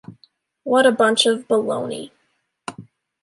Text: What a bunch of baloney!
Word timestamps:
What 0.63 0.87
a 0.87 0.91
bunch 0.91 1.27
of 1.27 1.47
baloney! 1.47 2.09